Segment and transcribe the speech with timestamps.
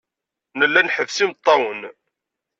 [0.59, 1.81] Nella nḥebbes imeṭṭawen.